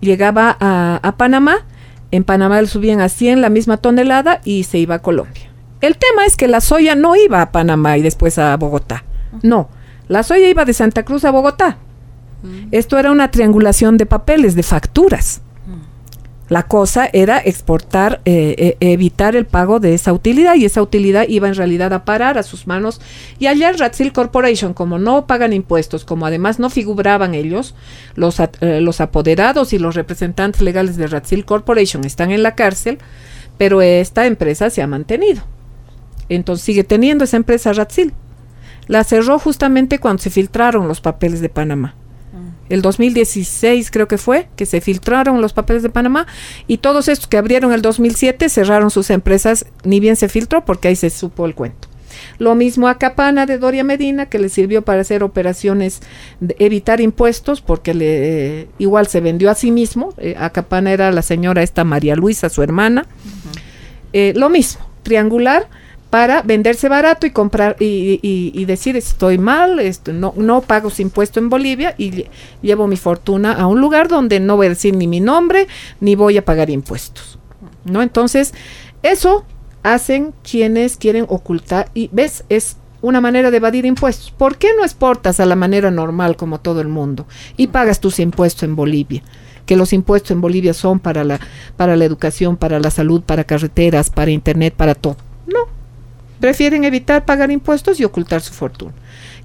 [0.00, 1.64] llegaba a, Panamá,
[2.10, 5.45] en Panamá subían a 100 la misma tonelada y se iba a Colombia.
[5.80, 9.04] El tema es que la soya no iba a Panamá y después a Bogotá.
[9.42, 9.68] No,
[10.08, 11.78] la soya iba de Santa Cruz a Bogotá.
[12.70, 15.40] Esto era una triangulación de papeles, de facturas.
[16.48, 21.26] La cosa era exportar, eh, eh, evitar el pago de esa utilidad y esa utilidad
[21.28, 23.00] iba en realidad a parar a sus manos.
[23.40, 27.74] Y allá Ratsil Corporation, como no pagan impuestos, como además no figuraban ellos,
[28.14, 32.98] los, eh, los apoderados y los representantes legales de Ratsil Corporation están en la cárcel,
[33.58, 35.42] pero esta empresa se ha mantenido.
[36.28, 38.12] Entonces sigue teniendo esa empresa Ratsil.
[38.88, 41.94] La cerró justamente cuando se filtraron los papeles de Panamá.
[42.68, 46.26] El 2016 creo que fue, que se filtraron los papeles de Panamá
[46.66, 50.88] y todos estos que abrieron el 2007 cerraron sus empresas, ni bien se filtró porque
[50.88, 51.88] ahí se supo el cuento.
[52.38, 56.00] Lo mismo a Capana de Doria Medina, que le sirvió para hacer operaciones
[56.40, 60.12] de evitar impuestos, porque le eh, igual se vendió a sí mismo.
[60.16, 63.06] Eh, a Capana era la señora esta María Luisa, su hermana.
[64.12, 65.68] Eh, lo mismo, triangular
[66.16, 71.02] para venderse barato y comprar y, y- decir estoy mal, esto, no, no pago su
[71.02, 72.28] impuesto en Bolivia y lle-
[72.62, 75.68] llevo mi fortuna a un lugar donde no voy a decir ni mi nombre
[76.00, 77.38] ni voy a pagar impuestos.
[77.84, 78.00] ¿No?
[78.00, 78.54] Entonces,
[79.02, 79.44] eso
[79.82, 84.30] hacen quienes quieren ocultar y ves, es una manera de evadir impuestos.
[84.30, 87.26] ¿Por qué no exportas a la manera normal como todo el mundo
[87.58, 89.22] y pagas tus impuestos en Bolivia?
[89.66, 91.40] Que los impuestos en Bolivia son para la
[91.76, 95.18] para la educación, para la salud, para carreteras, para internet, para todo.
[96.40, 98.92] Prefieren evitar pagar impuestos y ocultar su fortuna.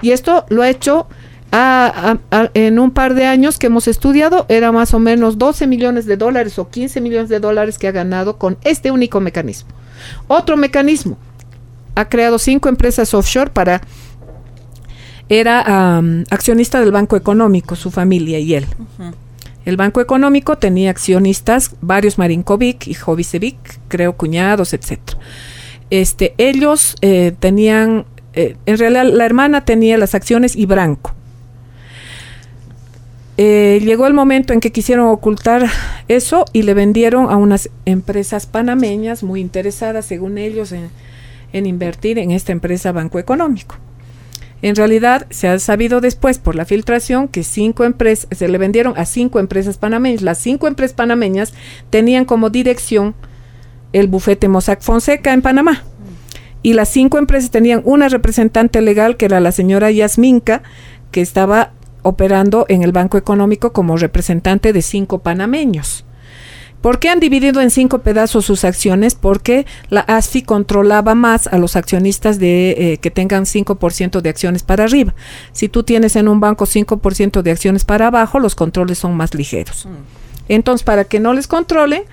[0.01, 1.07] Y esto lo ha hecho
[1.51, 5.37] a- a- a- en un par de años que hemos estudiado, era más o menos
[5.37, 9.19] 12 millones de dólares o 15 millones de dólares que ha ganado con este único
[9.19, 9.69] mecanismo.
[10.27, 11.17] Otro mecanismo,
[11.95, 13.81] ha creado cinco empresas offshore para...
[15.29, 15.97] Era
[16.29, 18.65] accionista del Banco Económico, su familia y él.
[19.63, 25.19] El Banco Económico tenía accionistas, varios Marinkovic y Jovicevic, creo cuñados, etcétera.
[25.91, 31.13] Este, ellos eh, tenían, eh, en realidad la hermana tenía las acciones y Branco.
[33.37, 35.67] Eh, llegó el momento en que quisieron ocultar
[36.07, 40.89] eso y le vendieron a unas empresas panameñas muy interesadas, según ellos, en,
[41.53, 43.75] en invertir en esta empresa Banco Económico.
[44.61, 48.93] En realidad, se ha sabido después por la filtración que cinco empresas, se le vendieron
[48.95, 50.21] a cinco empresas panameñas.
[50.21, 51.53] Las cinco empresas panameñas
[51.89, 53.15] tenían como dirección
[53.93, 55.83] el bufete Mossack Fonseca en Panamá.
[56.63, 60.61] Y las cinco empresas tenían una representante legal, que era la señora Yasminka,
[61.11, 61.71] que estaba
[62.03, 66.05] operando en el Banco Económico como representante de cinco panameños.
[66.81, 69.13] ¿Por qué han dividido en cinco pedazos sus acciones?
[69.13, 74.63] Porque la ASFI controlaba más a los accionistas de eh, que tengan 5% de acciones
[74.63, 75.13] para arriba.
[75.51, 79.35] Si tú tienes en un banco 5% de acciones para abajo, los controles son más
[79.35, 79.87] ligeros.
[80.49, 82.03] Entonces, para que no les controlen,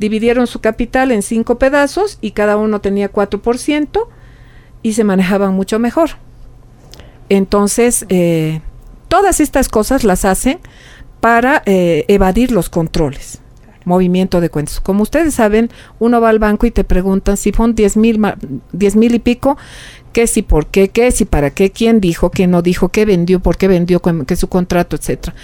[0.00, 4.08] dividieron su capital en cinco pedazos y cada uno tenía 4%
[4.82, 6.10] y se manejaban mucho mejor.
[7.28, 8.62] Entonces, eh,
[9.08, 10.58] todas estas cosas las hacen
[11.20, 13.40] para eh, evadir los controles
[13.84, 14.80] movimiento de cuentas.
[14.80, 18.20] Como ustedes saben, uno va al banco y te preguntan si son 10 mil,
[18.72, 19.56] 10 mil y pico,
[20.12, 23.40] qué si, por qué, qué si, para qué, quién dijo, quién no dijo, qué vendió,
[23.40, 25.34] por qué vendió, qué su contrato, etcétera.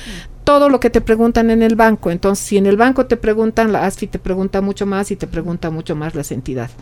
[0.46, 2.10] Todo lo que te preguntan en el banco.
[2.10, 5.26] Entonces, si en el banco te preguntan, la ASFI te pregunta mucho más y te
[5.26, 6.72] pregunta mucho más las entidades.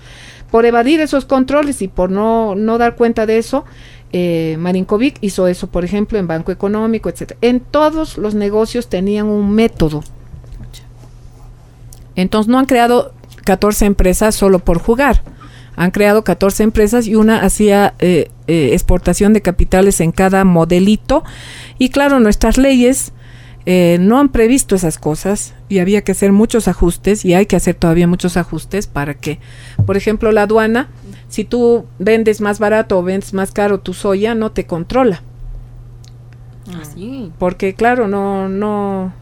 [0.52, 3.64] Por evadir esos controles y por no, no dar cuenta de eso,
[4.12, 7.38] eh, Marinkovic hizo eso, por ejemplo, en Banco Económico, etcétera.
[7.40, 10.04] En todos los negocios tenían un método
[12.16, 13.12] entonces no han creado
[13.44, 15.22] 14 empresas solo por jugar.
[15.76, 21.24] Han creado 14 empresas y una hacía eh, eh, exportación de capitales en cada modelito.
[21.78, 23.12] Y claro, nuestras leyes
[23.66, 27.56] eh, no han previsto esas cosas y había que hacer muchos ajustes y hay que
[27.56, 29.38] hacer todavía muchos ajustes para que,
[29.86, 30.88] por ejemplo, la aduana,
[31.28, 35.22] si tú vendes más barato o vendes más caro tu soya, no te controla.
[36.80, 37.32] Así.
[37.38, 39.12] Porque claro, no, no,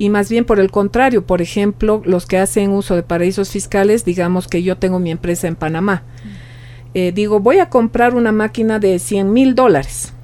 [0.00, 4.02] y más bien por el contrario, por ejemplo, los que hacen uso de paraísos fiscales,
[4.02, 6.04] digamos que yo tengo mi empresa en Panamá.
[6.94, 10.14] Eh, digo, voy a comprar una máquina de 100 mil dólares.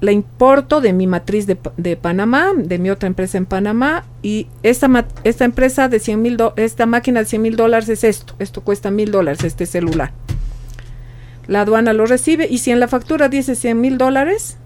[0.00, 4.46] La importo de mi matriz de, de, Panamá, de mi otra empresa en Panamá, y
[4.62, 8.62] esta, esta empresa de 100 mil, esta máquina de 100 mil dólares es esto, esto
[8.62, 10.12] cuesta mil dólares, este celular.
[11.48, 14.58] La aduana lo recibe y si en la factura dice 100 mil dólares,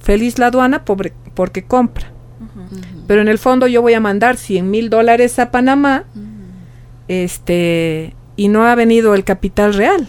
[0.00, 2.12] feliz la aduana pobre, porque compra.
[3.06, 6.04] Pero en el fondo yo voy a mandar 100 mil dólares a Panamá
[7.08, 10.08] este, y no ha venido el capital real.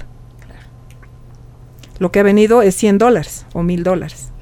[1.99, 4.32] Lo que ha venido es 100 dólares o mil dólares.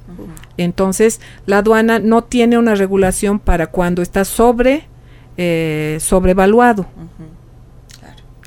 [0.62, 4.86] Entonces, la aduana no tiene una regulación para cuando está sobre
[5.36, 6.86] eh, sobrevaluado.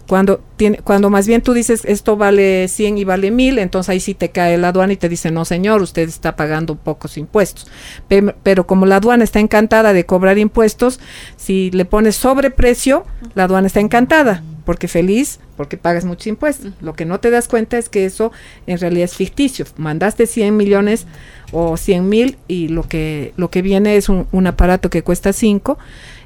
[0.07, 3.99] Cuando, tiene, cuando más bien tú dices esto vale 100 y vale 1000, entonces ahí
[3.99, 7.67] sí te cae la aduana y te dice, no señor, usted está pagando pocos impuestos.
[8.07, 10.99] Pero, pero como la aduana está encantada de cobrar impuestos,
[11.37, 16.73] si le pones sobreprecio, la aduana está encantada, porque feliz, porque pagas muchos impuestos.
[16.81, 18.31] Lo que no te das cuenta es que eso
[18.67, 19.65] en realidad es ficticio.
[19.77, 21.07] Mandaste 100 millones
[21.51, 25.33] o 100 mil y lo que, lo que viene es un, un aparato que cuesta
[25.33, 25.77] 5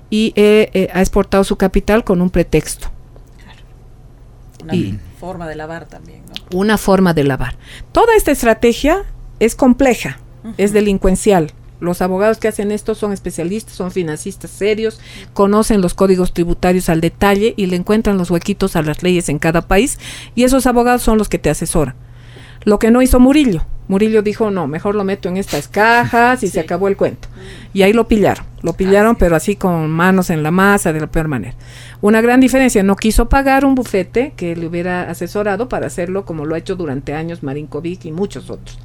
[0.09, 2.89] y eh, eh, ha exportado su capital con un pretexto.
[4.63, 6.57] Una y forma de lavar también, ¿no?
[6.57, 7.57] Una forma de lavar.
[7.91, 9.03] Toda esta estrategia
[9.39, 10.53] es compleja, uh -huh.
[10.57, 11.53] es delincuencial.
[11.79, 14.99] Los abogados que hacen esto son especialistas, son financistas serios,
[15.33, 19.39] conocen los códigos tributarios al detalle y le encuentran los huequitos a las leyes en
[19.39, 19.97] cada país
[20.35, 21.95] y esos abogados son los que te asesoran.
[22.65, 23.65] Lo que no hizo Murillo.
[23.89, 26.53] Murillo dijo, no, mejor lo meto en estas cajas y sí.
[26.53, 27.27] se acabó el cuento.
[27.73, 29.17] Y ahí lo pillaron, lo pillaron, ah, sí.
[29.19, 31.55] pero así con manos en la masa, de la peor manera.
[31.99, 36.45] Una gran diferencia, no quiso pagar un bufete que le hubiera asesorado para hacerlo como
[36.45, 38.77] lo ha hecho durante años Marinkovic y muchos otros.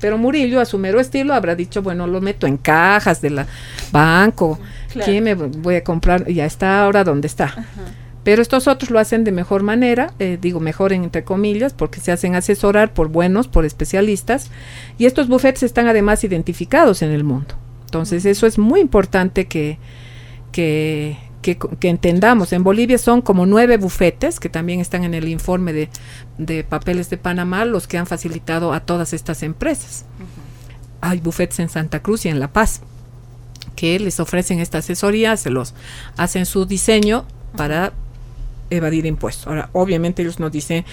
[0.00, 3.46] Pero Murillo, a su mero estilo, habrá dicho, bueno, lo meto en cajas de la
[3.92, 4.58] banco,
[4.92, 5.08] claro.
[5.08, 6.26] ¿quién me voy a comprar?
[6.26, 7.44] Ya está ahora donde está.
[7.44, 7.62] Ajá.
[8.22, 12.12] Pero estos otros lo hacen de mejor manera, eh, digo mejor entre comillas, porque se
[12.12, 14.50] hacen asesorar por buenos, por especialistas,
[14.98, 17.54] y estos bufetes están además identificados en el mundo.
[17.86, 19.78] Entonces eso es muy importante que,
[20.52, 22.52] que, que, que, entendamos.
[22.52, 25.88] En Bolivia son como nueve bufetes, que también están en el informe de,
[26.36, 30.04] de papeles de Panamá, los que han facilitado a todas estas empresas.
[30.18, 31.08] Uh -huh.
[31.10, 32.82] Hay bufetes en Santa Cruz y en La Paz
[33.74, 35.74] que les ofrecen esta asesoría, se los
[36.18, 37.24] hacen su diseño
[37.56, 37.92] para
[38.70, 39.46] evadir impuestos.
[39.46, 40.84] Ahora, obviamente ellos nos dicen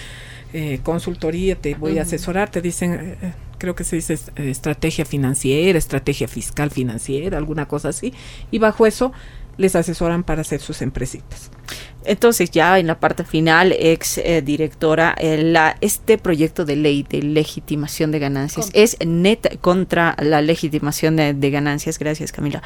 [0.53, 1.99] eh, consultoría, te voy uh -huh.
[1.99, 7.37] a asesorar, te dicen, eh, creo que se dice eh, estrategia financiera, estrategia fiscal financiera,
[7.37, 8.13] alguna cosa así,
[8.51, 9.11] y bajo eso
[9.57, 11.49] les asesoran para hacer sus empresitas.
[12.05, 17.05] Entonces, ya en la parte final, ex eh, directora, eh, la, este proyecto de ley
[17.09, 22.61] de legitimación de ganancias es neta contra la legitimación de, de ganancias, gracias Camila,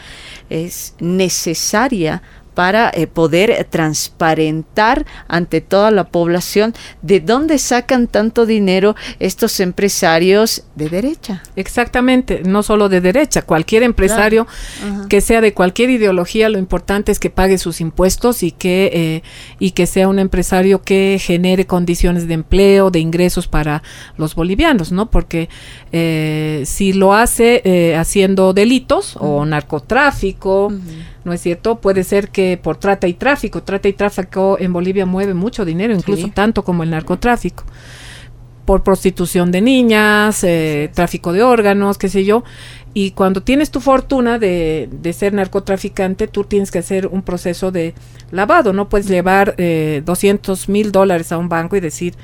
[0.49, 2.21] es necesaria
[2.53, 10.63] para eh, poder transparentar ante toda la población de dónde sacan tanto dinero estos empresarios
[10.75, 11.43] de derecha.
[11.55, 14.47] Exactamente, no solo de derecha, cualquier empresario
[15.09, 19.23] que sea de cualquier ideología, lo importante es que pague sus impuestos y que, eh,
[19.59, 23.81] y que sea un empresario que genere condiciones de empleo, de ingresos para
[24.17, 25.09] los bolivianos, ¿no?
[25.09, 25.49] Porque
[25.91, 30.71] eh, si lo hace haciendo delitos o narcotráfico,
[31.23, 31.79] ¿no es cierto?
[31.79, 35.93] Puede ser que por trata y tráfico, trata y tráfico en Bolivia mueve mucho dinero,
[35.93, 37.63] incluso tanto como el narcotráfico,
[38.65, 42.43] por prostitución de niñas, eh, tráfico de órganos, qué sé yo.
[42.93, 47.71] Y cuando tienes tu fortuna de, de, ser narcotraficante, tú tienes que hacer un proceso
[47.71, 47.93] de
[48.31, 52.15] lavado, no puedes llevar eh, 200 mil dólares a un banco y decir,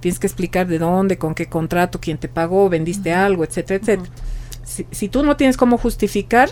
[0.00, 4.10] tienes que explicar de dónde, con qué contrato, quién te pagó, vendiste algo, etcétera, etcétera.
[4.64, 6.50] si, si, tú no tienes cómo justificar,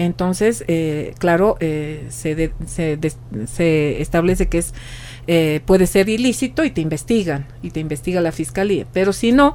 [0.00, 3.12] entonces, eh, claro, eh, se, de, se, de,
[3.46, 4.72] se, establece que es
[5.26, 8.86] eh, puede ser ilícito y te investigan y te investiga la fiscalía.
[8.94, 9.52] Pero si no,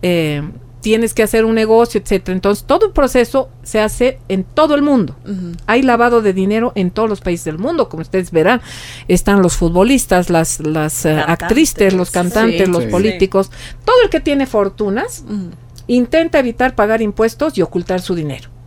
[0.00, 0.40] eh,
[0.80, 2.32] tienes que hacer un negocio, etcétera.
[2.32, 5.16] Entonces, todo un proceso se hace en todo el mundo.
[5.24, 5.56] Uh -huh.
[5.66, 8.60] Hay lavado de dinero en todos los países del mundo, como ustedes verán.
[9.08, 12.88] Están los futbolistas, las, las uh, actrices, los cantantes, sí, los sí.
[12.88, 13.50] políticos.
[13.84, 15.50] Todo el que tiene fortunas uh -huh.
[15.88, 18.57] intenta evitar pagar impuestos y ocultar su dinero.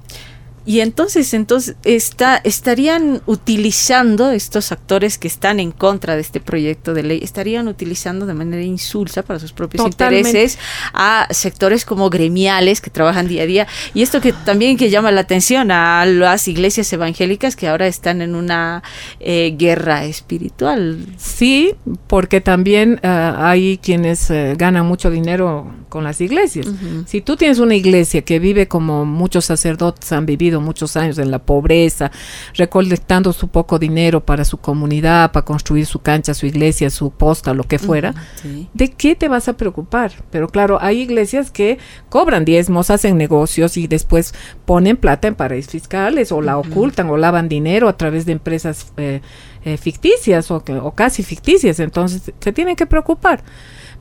[0.66, 6.93] Y entonces, entonces está, estarían utilizando estos actores que están en contra de este proyecto
[6.93, 10.30] de ley, estarían utilizando de manera insulsa para sus propios Totalmente.
[10.30, 10.59] intereses
[10.93, 13.68] a sectores como gremiales que trabajan día a día.
[13.93, 18.22] Y esto que también que llama la atención a las iglesias evangélicas que ahora están
[18.22, 18.84] en una
[19.20, 21.05] eh, guerra espiritual.
[21.18, 21.76] Sí,
[22.07, 23.07] porque también uh,
[23.38, 26.68] hay quienes uh, ganan mucho dinero con las iglesias.
[26.68, 27.05] Uh -huh.
[27.05, 31.32] Si tú tienes una iglesia que vive como muchos sacerdotes han vivido muchos años en
[31.32, 32.12] la pobreza,
[32.56, 37.54] recolectando su poco dinero para su comunidad, para construir su cancha, su iglesia, su posta,
[37.54, 38.68] lo que fuera, sí.
[38.74, 40.12] ¿de qué te vas a preocupar?
[40.32, 41.78] Pero claro, hay iglesias que
[42.10, 44.34] cobran diezmos, hacen negocios y después
[44.66, 46.72] ponen plata en paraísos fiscales o la uh -huh.
[46.72, 49.22] ocultan o lavan dinero a través de empresas eh,
[49.64, 53.43] eh, ficticias o, o casi ficticias, entonces se tienen que preocupar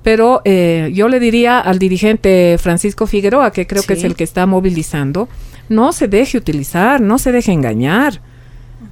[0.03, 3.89] pero eh, yo le diría al dirigente Francisco Figueroa, que creo sí.
[3.89, 5.29] que es el que está movilizando,
[5.71, 8.21] no se deje utilizar, no se deje engañar.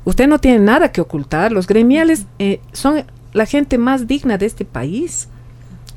[0.04, 1.50] Usted no tiene nada que ocultar.
[1.50, 5.28] Los gremiales eh, son la gente más digna de este país,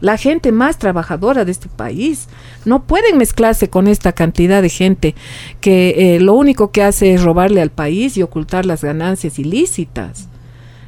[0.02, 2.28] la gente más trabajadora de este país.
[2.66, 5.16] No pueden mezclarse con esta cantidad de gente
[5.62, 10.30] que eh, lo único que hace es robarle al país y ocultar las ganancias ilícitas.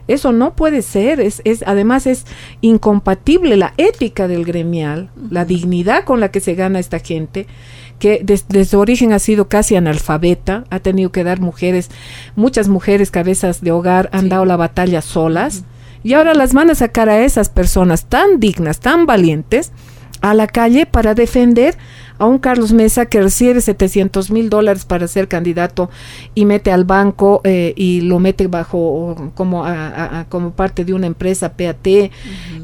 [0.08, 2.26] Eso no puede ser, es, es, además es
[2.62, 7.48] incompatible la ética del gremial, la dignidad con la que se gana esta gente,
[8.04, 11.90] que des, desde su origen ha sido casi analfabeta, ha tenido que dar mujeres,
[12.36, 14.28] muchas mujeres cabezas de hogar han sí.
[14.28, 15.64] dado la batalla solas,
[16.04, 19.72] y ahora las van a sacar a esas personas tan dignas, tan valientes,
[20.20, 21.78] a la calle para defender
[22.18, 25.90] a un Carlos Mesa que recibe 700 mil dólares para ser candidato
[26.36, 30.94] y mete al banco eh, y lo mete bajo como, a, a, como parte de
[30.94, 32.10] una empresa PAT, uh -huh.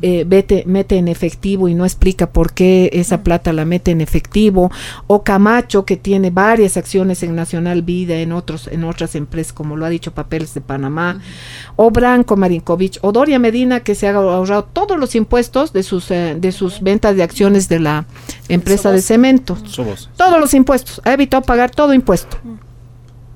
[0.02, 3.24] eh, mete en efectivo y no explica por qué esa uh -huh.
[3.24, 4.72] plata la mete en efectivo,
[5.08, 9.76] o Camacho que tiene varias acciones en Nacional Vida, en otros, en otras empresas, como
[9.76, 11.69] lo ha dicho Papeles de Panamá, uh -huh.
[11.82, 16.12] O Branco Marinkovic, o Doria Medina que se ha ahorrado todos los impuestos de sus,
[16.12, 18.06] eh, de sus ventas de acciones de la
[18.50, 20.10] empresa de cemento Somos.
[20.18, 21.00] Todos los impuestos.
[21.06, 22.36] Ha evitado pagar todo impuesto.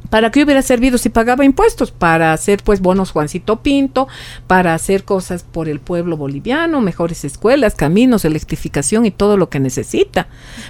[0.10, 1.92] ¿Para qué hubiera servido si pagaba impuestos?
[1.92, 4.10] Para hacer pues bonos Juancito Pinto,
[4.46, 9.62] para hacer cosas por el pueblo boliviano, mejores escuelas, caminos, electrificación y todo lo que
[9.62, 10.28] necesita.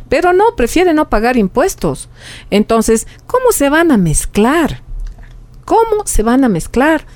[0.09, 2.07] Pero no, prefiere no pagar impuestos.
[2.51, 4.83] Entonces, ¿cómo se van a mezclar?
[5.65, 7.07] ¿Cómo se van a mezclar?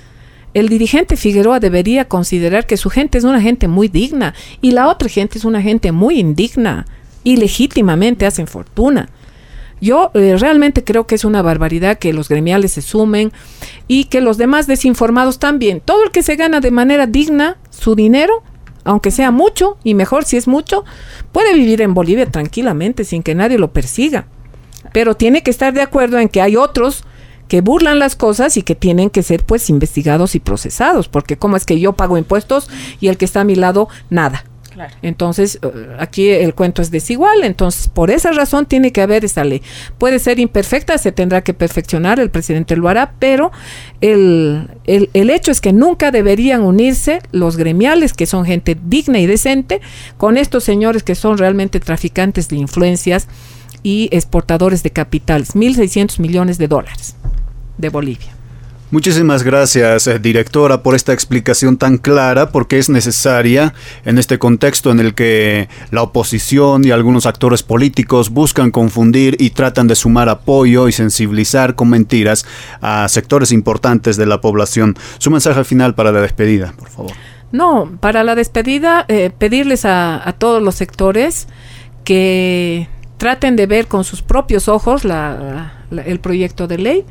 [0.58, 4.88] El dirigente Figueroa debería considerar que su gente es una gente muy digna y la
[4.88, 6.88] otra gente es una gente muy indigna
[7.24, 9.08] y legítimamente hacen fortuna.
[9.82, 13.32] Yo eh, realmente creo que es una barbaridad que los gremiales se sumen
[13.88, 15.80] y que los demás desinformados también.
[15.80, 18.41] Todo el que se gana de manera digna su dinero,
[18.84, 20.86] aunque sea mucho y mejor si es mucho,
[21.32, 24.26] puede vivir en Bolivia tranquilamente sin que nadie lo persiga.
[24.91, 27.03] Pero tiene que estar de acuerdo en que hay otros
[27.48, 31.58] que burlan las cosas y que tienen que ser pues investigados y procesados, porque cómo
[31.58, 32.70] es que yo pago impuestos
[33.00, 34.43] y el que está a mi lado nada.
[35.02, 39.43] Entonces, eh, aquí el cuento es desigual, entonces por esa razón tiene que haber esa
[39.43, 39.62] ley.
[39.98, 43.52] Puede ser imperfecta, se tendrá que perfeccionar, el presidente lo hará, pero
[44.02, 49.20] el, el, el hecho es que nunca deberían unirse los gremiales, que son gente digna
[49.20, 49.82] y decente,
[50.18, 53.28] con estos señores que son realmente traficantes de influencias
[53.84, 57.16] y exportadores de capitales, 1.600 millones de dólares
[57.78, 58.38] de Bolivia.
[58.89, 63.73] Muchísimas gracias, eh, directora, por esta explicación tan clara, porque es necesaria
[64.05, 69.49] en este contexto en el que la oposición y algunos actores políticos buscan confundir y
[69.49, 72.45] tratan de sumar apoyo y sensibilizar con mentiras
[72.80, 74.95] a sectores importantes de la población.
[75.17, 77.11] Su mensaje final para la despedida, por favor.
[77.51, 81.49] No, para la despedida, eh, pedirles a, a, todos los sectores
[82.05, 87.05] que traten de ver con sus propios ojos la, la, el proyecto de ley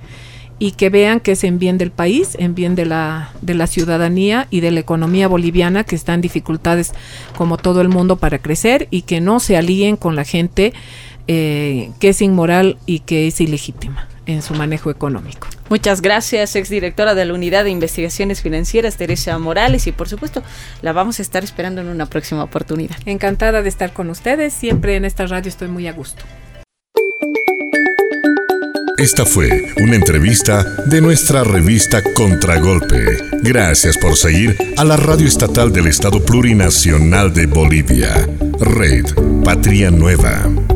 [0.58, 3.66] y que vean que es en bien del país, en bien de la, de la
[3.66, 6.92] ciudadanía y de la economía boliviana que está en dificultades
[7.36, 10.72] como todo el mundo para crecer y que no se alíen con la gente
[11.28, 15.48] eh, que es inmoral y que es ilegítima en su manejo económico.
[15.68, 20.42] Muchas gracias, exdirectora de la Unidad de Investigaciones Financieras, Teresa Morales, y por supuesto
[20.82, 22.96] la vamos a estar esperando en una próxima oportunidad.
[23.06, 26.22] Encantada de estar con ustedes, siempre en esta radio estoy muy a gusto.
[29.06, 33.16] Esta fue una entrevista de nuestra revista Contragolpe.
[33.40, 38.28] Gracias por seguir a la radio estatal del Estado Plurinacional de Bolivia,
[38.58, 39.04] Red
[39.44, 40.75] Patria Nueva.